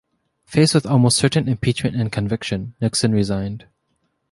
Faced 0.47 0.73
with 0.73 0.87
almost 0.87 1.15
certain 1.15 1.47
impeachment 1.47 1.95
and 1.95 2.11
conviction, 2.11 2.73
Nixon 2.81 3.11
resigned. 3.11 3.67